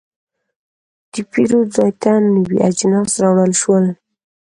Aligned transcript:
د 1.11 1.13
پیرود 1.31 1.67
ځای 1.75 1.91
ته 2.01 2.11
نوي 2.35 2.57
اجناس 2.69 3.11
راوړل 3.23 3.53
شول. 3.61 3.85